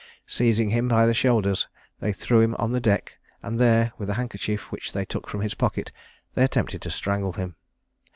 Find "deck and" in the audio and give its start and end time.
2.79-3.59